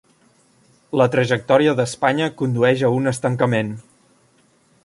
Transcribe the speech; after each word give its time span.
La 1.01 1.07
trajectòria 1.15 1.75
d'Espanya 1.81 2.31
condueix 2.41 2.85
a 2.89 2.93
un 3.01 3.15
estancament. 3.15 3.73